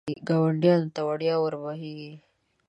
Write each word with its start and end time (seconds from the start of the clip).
ګاونډیانو 0.27 0.93
ته 0.95 1.01
وړیا 1.09 1.35
ور 1.39 1.53
بهېږي. 1.61 2.13